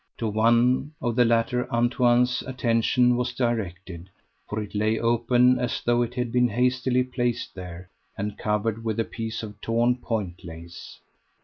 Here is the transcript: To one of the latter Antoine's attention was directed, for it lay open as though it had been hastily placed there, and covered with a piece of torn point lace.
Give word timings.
To 0.17 0.27
one 0.27 0.93
of 0.99 1.15
the 1.15 1.25
latter 1.25 1.69
Antoine's 1.71 2.41
attention 2.47 3.17
was 3.17 3.35
directed, 3.35 4.09
for 4.49 4.59
it 4.59 4.73
lay 4.73 4.97
open 4.97 5.59
as 5.59 5.79
though 5.85 6.01
it 6.01 6.15
had 6.15 6.31
been 6.31 6.47
hastily 6.47 7.03
placed 7.03 7.53
there, 7.53 7.87
and 8.17 8.35
covered 8.35 8.83
with 8.83 8.99
a 8.99 9.05
piece 9.05 9.43
of 9.43 9.61
torn 9.61 9.95
point 9.97 10.43
lace. 10.43 10.97